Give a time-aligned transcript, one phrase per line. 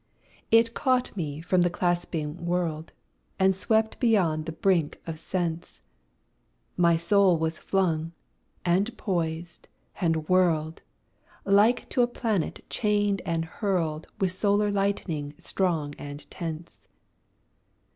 [0.49, 2.91] It caught me from the clasping world,
[3.37, 5.79] And swept beyond the brink of Sense,
[6.75, 8.11] My soul was flung,
[8.65, 9.67] and poised,
[9.97, 10.81] and whirled,
[11.45, 16.87] Like to a planet chained and hurled With solar lightning strong and tense.